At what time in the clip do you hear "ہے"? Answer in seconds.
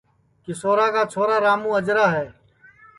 2.15-2.27